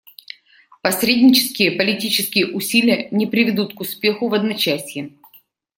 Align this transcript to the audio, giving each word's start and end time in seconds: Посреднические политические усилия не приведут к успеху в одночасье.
Посреднические 0.81 1.73
политические 1.73 2.47
усилия 2.53 3.07
не 3.11 3.27
приведут 3.27 3.75
к 3.75 3.81
успеху 3.81 4.29
в 4.29 4.33
одночасье. 4.33 5.11